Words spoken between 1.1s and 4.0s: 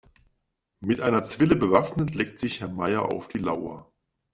Zwille bewaffnet legt sich Herr Meier auf die Lauer.